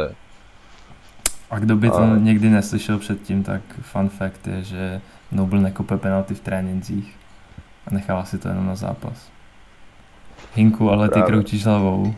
[1.51, 2.17] A kdo by to a...
[2.17, 7.15] někdy neslyšel předtím, tak fun fact je, že Noble nekope penalty v trénincích
[7.87, 9.29] a nechává si to jenom na zápas.
[10.55, 12.15] Hinku, ale ty kroučíš hlavou.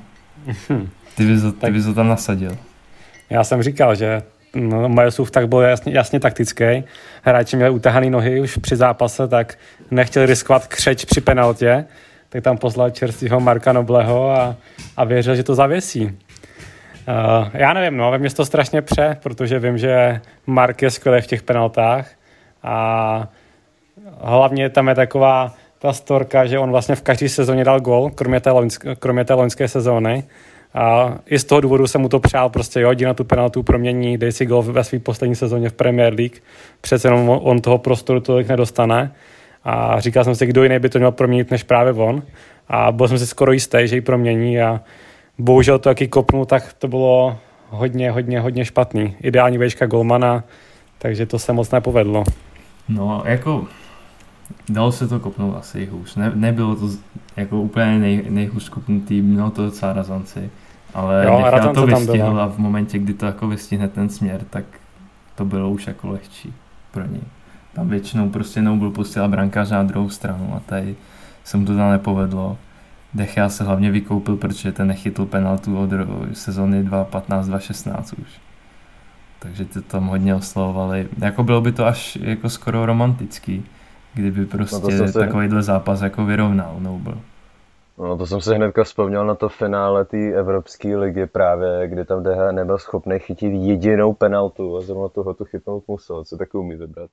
[1.15, 2.57] Ty bys, to, ty bys to tam nasadil.
[3.29, 4.21] Já jsem říkal, že
[4.55, 6.83] no, Majosův tak byl jasně, jasně taktický.
[7.23, 9.57] Hráči měli utahaný nohy už při zápase, tak
[9.91, 11.85] nechtěli riskovat křeč při penaltě
[12.29, 14.55] tak tam poslal čerstvého Marka Nobleho a,
[14.97, 16.17] a věřil, že to zavěsí.
[17.09, 21.21] Uh, já nevím, no, ve mě to strašně pře, protože vím, že Mark je skvělý
[21.21, 22.07] v těch penaltách
[22.63, 23.27] a
[24.21, 28.39] hlavně tam je taková ta storka, že on vlastně v každé sezóně dal gol, kromě
[28.39, 30.23] té, loňské, kromě té loňské sezóny.
[30.73, 34.17] A i z toho důvodu jsem mu to přál, prostě jo, na tu penaltu promění,
[34.17, 36.37] dej si gol ve své poslední sezóně v Premier League.
[36.81, 39.11] Přece jenom on toho prostoru tolik nedostane.
[39.63, 42.23] A říkal jsem si, kdo jiný by to měl proměnit než právě on.
[42.67, 44.81] A byl jsem si skoro jistý, že ji promění a
[45.39, 47.37] bohužel to, jaký kopnul, tak to bylo
[47.69, 49.15] hodně, hodně, hodně špatný.
[49.21, 50.43] Ideální vejška golmana,
[50.97, 52.23] takže to se moc nepovedlo.
[52.89, 53.67] No, jako
[54.69, 56.15] dalo se to kopnout asi hůř.
[56.15, 56.89] Ne, nebylo to
[57.37, 60.49] jako úplně nej, nejhůř kopnutý, mělo to docela razanci.
[60.93, 64.63] Ale jo, nechal to vystihl a v momentě, kdy to jako vystihne ten směr, tak
[65.35, 66.53] to bylo už jako lehčí
[66.91, 67.21] pro něj.
[67.73, 70.95] Tam většinou prostě Noble pustila brankáře na druhou stranu a tady
[71.43, 72.57] se mu to tam nepovedlo.
[73.13, 75.89] Dechia se hlavně vykoupil, protože ten nechytl penaltu od
[76.33, 78.41] sezóny 2015-2016 už.
[79.39, 81.09] Takže to tam hodně oslavovali.
[81.17, 83.65] Jako bylo by to až jako skoro romantický,
[84.13, 87.15] kdyby prostě no takovýhle zápas jako vyrovnal Noble.
[87.97, 92.23] No to jsem si hnedka vzpomněl na to finále té Evropské ligy právě, kdy tam
[92.23, 96.23] DH nebyl schopný chytit jedinou penaltu a zrovna toho tu chytnout musel.
[96.23, 97.09] Co taky umí vybrat?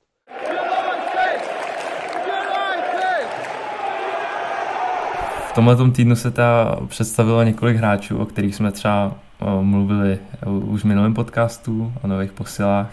[5.57, 9.15] Tomhle týdnu se ta představilo několik hráčů, o kterých jsme třeba
[9.61, 12.89] mluvili už v minulém podcastu o nových posilách.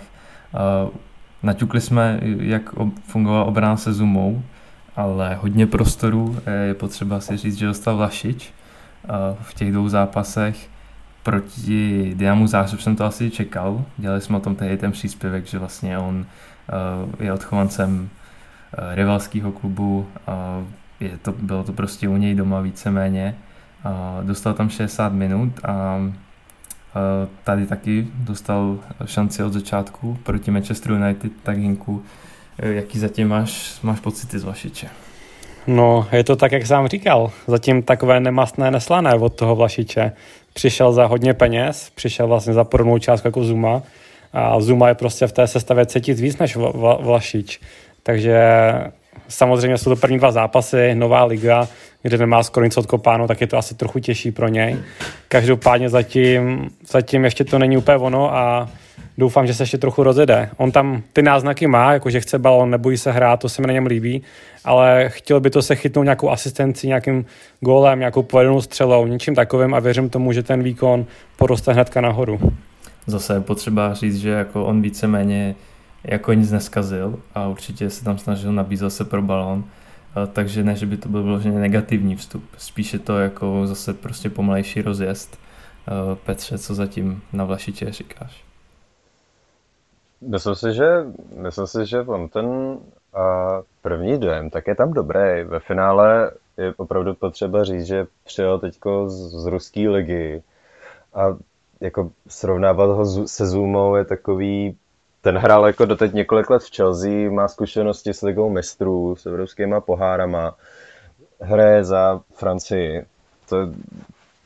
[1.42, 2.62] Naťukli jsme, jak
[3.06, 4.42] fungovala obrana se Zumou,
[4.96, 8.52] ale hodně prostoru je potřeba si říct, že dostal Vlašič
[9.40, 10.70] v těch dvou zápasech.
[11.22, 13.84] Proti Dynamu Zářeb jsem to asi čekal.
[13.96, 16.26] Dělali jsme o tom tehdy ten příspěvek, že vlastně on
[17.20, 18.08] je odchovancem
[18.94, 20.06] rivalského klubu.
[21.04, 23.34] Je to, bylo to prostě u něj doma víceméně.
[24.22, 26.00] Dostal tam 60 minut a
[27.44, 32.02] tady taky dostal šanci od začátku proti Manchester United, tak Hinku,
[32.58, 34.88] jaký zatím máš, máš pocity z Vlašiče?
[35.66, 37.30] No, je to tak, jak sám říkal.
[37.46, 40.12] Zatím takové nemastné, neslané od toho Vlašiče.
[40.54, 43.82] Přišel za hodně peněz, přišel vlastně za podobnou částku jako Zuma
[44.32, 46.56] a Zuma je prostě v té sestavě cítit víc než
[47.00, 47.60] Vlašič.
[48.02, 48.40] Takže
[49.34, 51.68] samozřejmě jsou to první dva zápasy, nová liga,
[52.02, 54.76] kde nemá skoro nic odkopáno, tak je to asi trochu těžší pro něj.
[55.28, 58.68] Každopádně zatím, zatím ještě to není úplně ono a
[59.18, 60.50] doufám, že se ještě trochu rozjede.
[60.56, 63.72] On tam ty náznaky má, jakože chce balon, nebojí se hrát, to se mi na
[63.72, 64.22] něm líbí,
[64.64, 67.24] ale chtěl by to se chytnout nějakou asistenci, nějakým
[67.60, 72.40] gólem, nějakou povedenou střelou, něčím takovým a věřím tomu, že ten výkon poroste hnedka nahoru.
[73.06, 75.54] Zase potřeba říct, že jako on víceméně
[76.04, 79.64] jako nic neskazil a určitě se tam snažil nabízel se pro balon,
[80.32, 84.82] takže ne, že by to byl vloženě negativní vstup, spíše to jako zase prostě pomalejší
[84.82, 85.38] rozjezd.
[86.24, 88.44] Petře, co zatím na Vlašiče říkáš?
[90.20, 91.04] Myslím si, že,
[91.36, 92.78] myslím si, že on ten
[93.14, 93.48] a
[93.82, 95.44] první dojem, tak je tam dobrý.
[95.44, 100.42] Ve finále je opravdu potřeba říct, že přijel teďko z, z ruské ligy
[101.14, 101.36] a
[101.80, 104.76] jako srovnávat ho se Zumou je takový
[105.24, 109.80] ten hrál jako doteď několik let v Chelsea, má zkušenosti s ligou mistrů, s evropskýma
[109.80, 110.54] pohárama,
[111.40, 113.04] hraje za Francii.
[113.48, 113.66] To je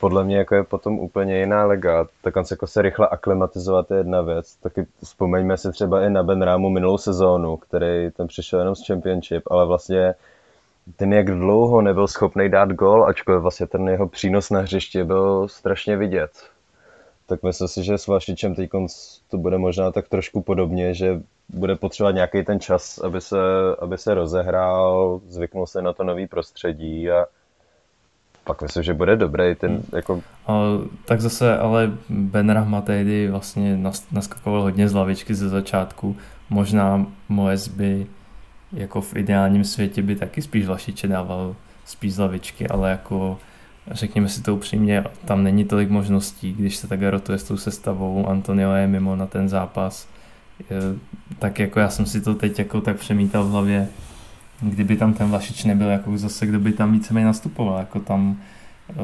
[0.01, 2.07] podle mě jako je potom úplně jiná liga.
[2.23, 4.57] Tak on se jako se rychle aklimatizovat je jedna věc.
[4.57, 8.87] Taky vzpomeňme si třeba i na Ben Rámu minulou sezónu, který ten přišel jenom z
[8.87, 10.14] Championship, ale vlastně
[10.97, 15.49] ten jak dlouho nebyl schopný dát gol, ačkoliv vlastně ten jeho přínos na hřiště byl
[15.49, 16.31] strašně vidět
[17.29, 18.71] tak myslím si, že s Vlašičem teď
[19.31, 23.38] to bude možná tak trošku podobně, že bude potřebovat nějaký ten čas, aby se,
[23.79, 27.27] aby se rozehrál, zvyknul se na to nový prostředí a
[28.45, 29.55] pak myslím, že bude dobrý.
[29.55, 29.85] Ten, hmm.
[29.93, 30.23] jako...
[30.47, 30.62] A,
[31.05, 33.79] tak zase, ale Ben Rahma tehdy vlastně
[34.12, 36.17] naskakoval hodně z lavičky ze začátku.
[36.51, 38.07] Možná Moes by
[38.73, 43.38] jako v ideálním světě by taky spíš Vlašiče dával spíš z lavičky, ale jako
[43.90, 48.27] řekněme si to upřímně, tam není tolik možností, když se tak rotuje s tou sestavou,
[48.27, 50.09] Antonio je mimo na ten zápas,
[51.38, 53.88] tak jako já jsem si to teď jako tak přemítal v hlavě,
[54.61, 58.37] kdyby tam ten Vlašič nebyl, jako zase kdo by tam víceméně nastupoval, jako tam
[58.90, 58.94] eh,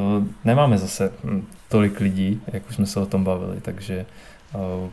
[0.45, 4.07] nemáme zase hm, tolik lidí, jak už jsme se o tom bavili, takže
[4.55, 4.91] eh,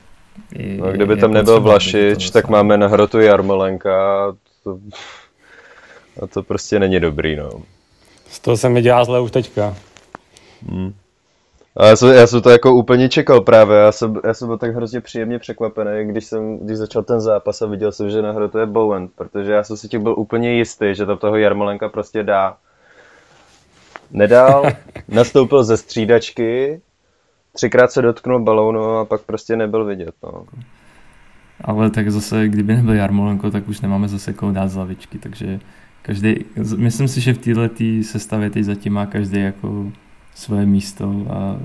[0.53, 4.79] i, no, kdyby tam nebyl Vlašič, tak máme na hrotu Jarmolenka a to,
[6.23, 7.49] a to prostě není dobrý, no.
[8.31, 9.75] Z toho se mi dělá zle už teďka.
[10.69, 10.93] Hmm.
[11.77, 14.57] A já jsem, já jsem to jako úplně čekal právě, já jsem, já jsem byl
[14.57, 18.31] tak hrozně příjemně překvapený, když jsem, když začal ten zápas a viděl jsem, že na
[18.31, 21.37] hru to je Bowen, protože já jsem si tím byl úplně jistý, že to toho
[21.37, 22.57] Jarmolenka prostě dá.
[24.11, 24.63] Nedal,
[25.07, 26.81] nastoupil ze střídačky,
[27.53, 30.15] třikrát se dotknul balónu a pak prostě nebyl vidět.
[30.23, 30.45] No.
[31.61, 35.59] Ale tak zase, kdyby nebyl Jarmolenko, tak už nemáme zase koho dát z lavičky, takže
[36.01, 36.35] každý,
[36.77, 39.91] myslím si, že v této sestavě teď zatím má každý jako
[40.35, 41.57] svoje místo a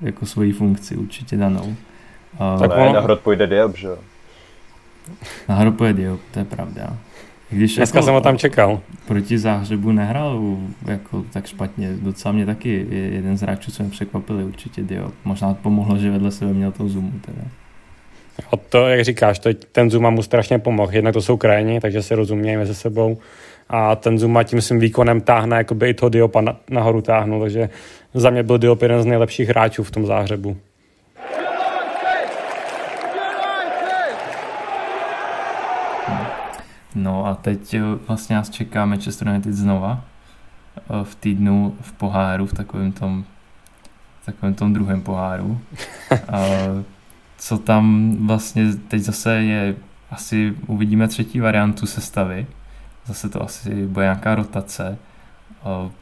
[0.00, 1.74] jako svoji funkci určitě danou.
[2.38, 3.98] A, tak ne, na hrot půjde Diop, že jo?
[5.48, 6.96] Na hrot půjde Diop, to je pravda.
[7.50, 8.80] Když Dneska jako, jsem ho tam čekal.
[9.06, 11.92] Proti záhřebu nehrál jako tak špatně.
[11.92, 15.14] Docela mě taky jeden z hráčů, co mě překvapili, určitě Diop.
[15.24, 17.42] Možná pomohlo, že vedle sebe měl to Zoomu teda.
[18.52, 20.94] A to, jak říkáš, to, ten Zuma mu strašně pomohl.
[20.94, 23.18] Jednak to jsou krajní, takže se rozumějí mezi sebou
[23.68, 27.40] a ten Zuma tím svým výkonem táhne, jako by i toho Diopa na, nahoru táhnul,
[27.40, 27.70] takže
[28.14, 30.56] za mě byl Diop jeden z nejlepších hráčů v tom záhřebu.
[36.94, 40.04] No a teď eh, vlastně nás čeká Manchester United znova
[40.76, 43.24] eh, v týdnu v poháru, v takovém tom,
[44.22, 45.60] v takovém tom druhém poháru.
[46.28, 46.40] A
[47.38, 49.74] co tam vlastně teď zase je,
[50.10, 52.46] asi uvidíme třetí variantu sestavy,
[53.06, 54.98] zase to asi bude nějaká rotace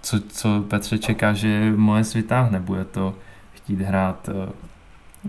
[0.00, 2.60] Co, co Petře čeká, že Moes vytáhne?
[2.60, 3.14] Bude to
[3.52, 4.30] chtít hrát,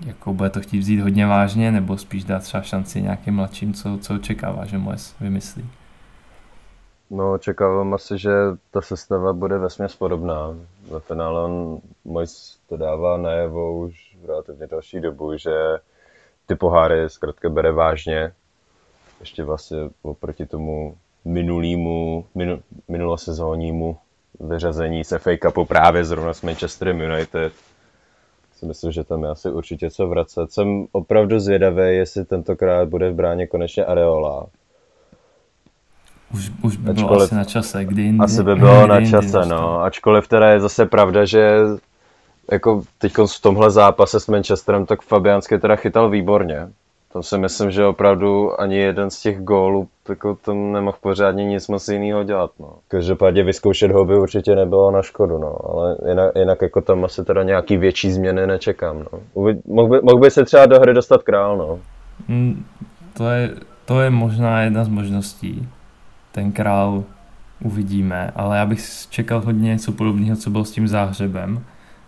[0.05, 3.97] jako bude to chtít vzít hodně vážně, nebo spíš dát třeba šanci nějakým mladším, co,
[4.01, 5.69] co očekává, že Moes vymyslí?
[7.09, 8.31] No, očekávám asi, že
[8.71, 10.55] ta sestava bude vesměs podobná.
[10.91, 15.51] Ve finále on Mois to dává najevo už v relativně další dobu, že
[16.45, 18.33] ty poháry zkrátka bere vážně.
[19.19, 23.97] Ještě vlastně oproti tomu minulýmu, minu, minulosezónnímu
[24.39, 27.53] vyřazení se FA Cupu právě zrovna s Manchesterem United.
[28.55, 30.51] Si myslím, že tam je asi určitě co vracet.
[30.51, 34.45] Jsem opravdu zvědavý, jestli tentokrát bude v bráně konečně Areola.
[36.33, 38.23] Už, už by bylo asi na čase, kdy jindy.
[38.23, 39.81] Asi by bylo na čase, no.
[39.81, 41.57] Ačkoliv teda je zase pravda, že
[42.51, 46.69] jako teď v tomhle zápase s Manchesterem, tak Fabiansky teda chytal výborně.
[47.15, 51.67] Tam si myslím, že opravdu ani jeden z těch gólů jako tam nemohl pořádně nic
[51.67, 52.51] moc jiného dělat.
[52.59, 52.73] No.
[52.87, 55.57] Každopádně vyzkoušet ho by určitě nebylo na škodu, no.
[55.69, 59.05] ale jinak, jinak jako tam asi teda nějaký větší změny nečekám.
[59.13, 59.19] No.
[59.67, 61.57] mohl, by, mohl by se třeba do hry dostat král.
[61.57, 61.79] No.
[62.27, 62.65] Mm,
[63.13, 63.53] to, je,
[63.85, 65.69] to je možná jedna z možností.
[66.31, 67.03] Ten král
[67.63, 71.65] uvidíme, ale já bych čekal hodně něco podobného, co bylo s tím záhřebem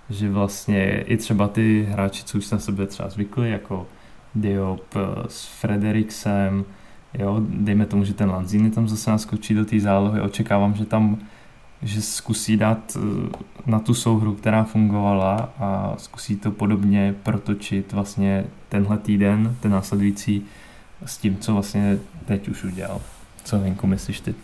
[0.09, 3.87] že vlastně i třeba ty hráči, co už na sebe třeba zvykli, jako
[4.35, 4.95] Diop
[5.27, 6.65] s Frederiksem,
[7.13, 11.17] jo, dejme tomu, že ten Lanzini tam zase naskočí do té zálohy, očekávám, že tam
[11.81, 13.29] že zkusí dát eh,
[13.65, 20.45] na tu souhru, která fungovala a zkusí to podobně protočit vlastně tenhle týden, ten následující
[21.05, 23.01] s tím, co vlastně teď už udělal.
[23.43, 24.35] Co Henku myslíš ty?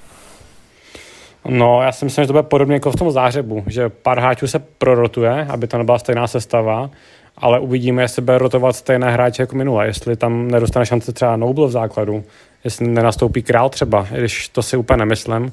[1.49, 4.47] No, já si myslím, že to bude podobně jako v tom zářebu, že pár hráčů
[4.47, 6.89] se prorotuje, aby to nebyla stejná sestava,
[7.37, 11.67] ale uvidíme, jestli bude rotovat stejné hráče jako minule, jestli tam nedostane šance třeba Noble
[11.67, 12.23] v základu,
[12.63, 15.51] jestli nenastoupí král třeba, když to si úplně nemyslím.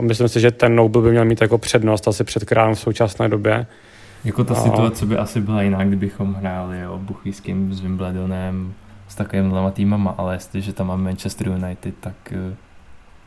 [0.00, 3.28] Myslím si, že ten Noble by měl mít jako přednost asi před králem v současné
[3.28, 3.66] době.
[4.24, 4.62] Jako ta a...
[4.62, 8.74] situace by asi byla jiná, kdybychom hráli o Buchvíským s Wimbledonem,
[9.08, 12.56] s takovými týmama, ale jestliže tam máme Manchester United, tak eh,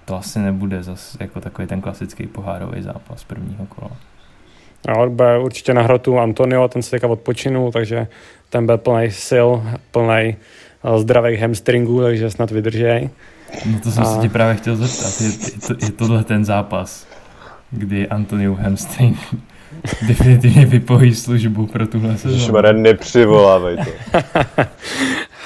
[0.05, 3.91] to asi nebude zase jako takový ten klasický pohárový zápas prvního kola.
[4.87, 8.07] No, bude určitě na hrotu Antonio, ten se teďka odpočinul, takže
[8.49, 9.49] ten byl plný sil,
[9.91, 10.35] plný
[10.83, 13.09] eh, zdravých hamstringů, takže snad vydržej.
[13.65, 14.05] No to jsem a...
[14.05, 17.07] se ti právě chtěl zeptat, je, je, to, je tohle ten zápas,
[17.71, 19.17] kdy Antonio hamstring
[20.07, 22.45] definitivně vypojí službu pro tuhle sezónu.
[22.45, 24.19] Šmare, nepřivolávej to.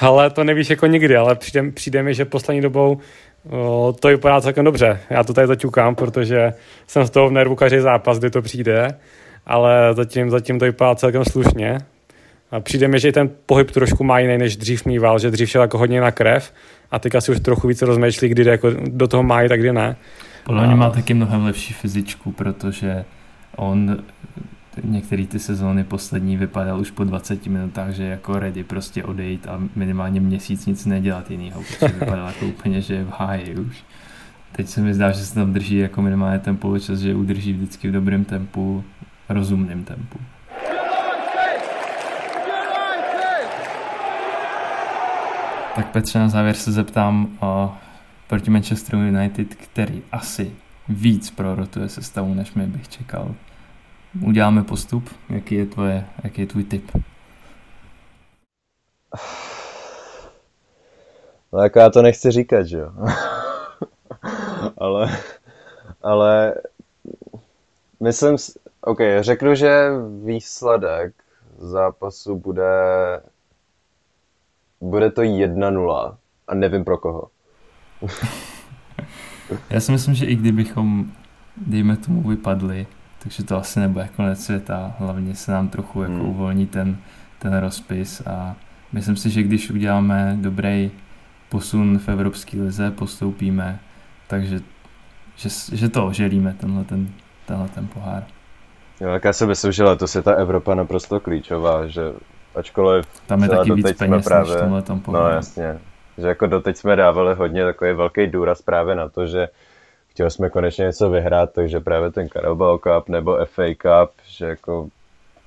[0.00, 2.98] ale to nevíš jako nikdy, ale přijde, přijde mi, že poslední dobou
[3.50, 5.00] O, to vypadá celkem dobře.
[5.10, 6.52] Já to tady zaťukám, protože
[6.86, 8.88] jsem z toho v nervu každý zápas, kdy to přijde,
[9.46, 11.78] ale zatím, zatím to vypadá celkem slušně.
[12.50, 15.62] A přijde mi, že ten pohyb trošku má jiný, než dřív mýval, že dřív šel
[15.62, 16.52] jako hodně na krev
[16.90, 19.96] a teďka si už trochu více rozmýšlí, kdy jako do toho má tak kdy ne.
[20.44, 23.04] Podle mě má taky mnohem lepší fyzičku, protože
[23.56, 23.98] on
[24.84, 29.60] některé ty sezóny poslední vypadal už po 20 minutách, že jako ready prostě odejít a
[29.76, 33.84] minimálně měsíc nic nedělat jinýho, protože vypadal jako úplně, že je v háji už.
[34.52, 37.88] Teď se mi zdá, že se tam drží jako minimálně ten poločas, že udrží vždycky
[37.88, 38.84] v dobrém tempu,
[39.28, 40.18] rozumném tempu.
[45.76, 47.74] Tak Petře, na závěr se zeptám o
[48.26, 50.52] proti Manchester United, který asi
[50.88, 53.34] víc prorotuje sestavu, než mi bych čekal
[54.22, 55.10] uděláme postup?
[55.28, 56.90] Jaký je, tvoje, jaký je tvůj tip?
[61.52, 62.92] No jako já to nechci říkat, že jo.
[64.78, 65.18] ale,
[66.02, 66.54] ale
[68.00, 68.36] myslím,
[68.80, 69.90] OK, řeknu, že
[70.24, 71.14] výsledek
[71.58, 72.72] zápasu bude
[74.80, 76.16] bude to 1-0
[76.48, 77.30] a nevím pro koho.
[79.70, 81.12] já si myslím, že i kdybychom,
[81.56, 82.86] dejme tomu, vypadli,
[83.22, 86.28] takže to asi nebude konec světa, hlavně se nám trochu jako hmm.
[86.28, 86.96] uvolní ten,
[87.38, 88.56] ten rozpis a
[88.92, 90.90] myslím si, že když uděláme dobrý
[91.48, 93.78] posun v Evropské lize, postoupíme,
[94.26, 94.60] takže
[95.36, 97.08] že, že to oželíme, tenhle ten,
[97.46, 98.24] tenhle ten pohár.
[99.00, 102.02] Jo, tak já si myslím, že letos je ta Evropa naprosto klíčová, že
[102.54, 105.78] ačkoliv tam je taky víc peněz právě, než tomhle tom No jasně,
[106.18, 109.48] že jako doteď jsme dávali hodně takový velký důraz právě na to, že
[110.18, 114.88] chtěli jsme konečně něco vyhrát, takže právě ten Carabao Cup nebo FA Cup, že jako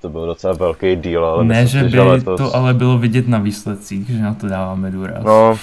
[0.00, 2.40] to byl docela velký díl, ale Ne, že by letos...
[2.40, 5.24] to ale bylo vidět na výsledcích, že na to dáváme důraz.
[5.24, 5.58] No,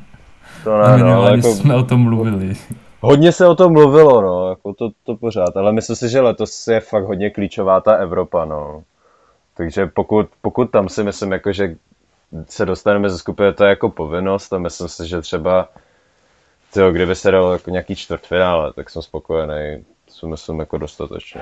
[0.64, 1.54] to ne, no, ale jako...
[1.54, 2.56] jsme o tom mluvili.
[3.00, 6.68] Hodně se o tom mluvilo, no, jako to, to pořád, ale myslím si, že letos
[6.68, 8.82] je fakt hodně klíčová ta Evropa, no.
[9.56, 11.74] Takže pokud, pokud tam si myslím, jako, že
[12.46, 15.68] se dostaneme ze skupiny, to je jako povinnost a myslím si, že třeba
[16.74, 19.84] Tyjo, kdyby se dalo jako nějaký čtvrtfinále, tak jsem spokojený.
[20.08, 21.40] si myslím jako dostatečně.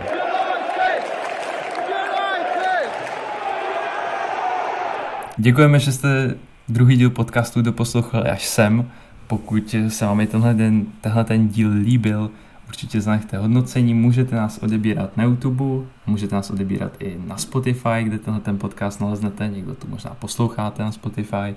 [5.37, 6.35] Děkujeme, že jste
[6.69, 8.91] druhý díl podcastu doposlouchali až sem.
[9.27, 12.31] Pokud se vám tenhle, den, tenhle ten díl líbil,
[12.69, 18.19] určitě znachte hodnocení, můžete nás odebírat na YouTube, můžete nás odebírat i na Spotify, kde
[18.19, 21.55] tenhle ten podcast naleznete, někdo to možná posloucháte na Spotify.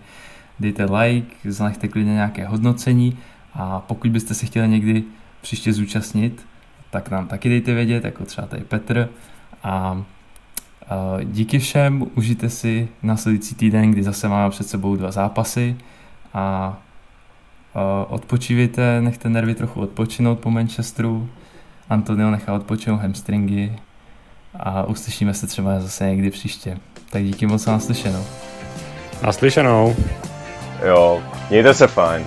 [0.59, 3.17] Dejte like, znachte klidně nějaké hodnocení
[3.55, 5.03] a pokud byste se chtěli někdy
[5.41, 6.45] příště zúčastnit,
[6.89, 9.09] tak nám taky dejte vědět, jako třeba tady Petr.
[9.63, 10.03] A
[11.23, 15.75] díky všem, užijte si následující týden, kdy zase máme před sebou dva zápasy
[16.33, 16.77] a
[18.07, 21.29] odpočívejte, nechte nervy trochu odpočinout po Manchesteru.
[21.89, 23.69] Antonio nechá odpočinout hamstringy
[24.59, 26.77] a uslyšíme se třeba zase někdy příště.
[27.09, 28.23] Tak díky moc za naslyšenou.
[29.23, 29.95] Naslyšenou.
[30.85, 32.25] Jo, mějte se fajn.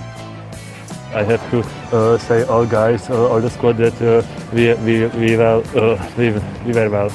[1.16, 1.60] I have to
[1.96, 4.20] uh, say all guys, uh, all the squad that uh,
[4.52, 6.30] we, we, we, well, uh, we,
[6.66, 7.10] we were well.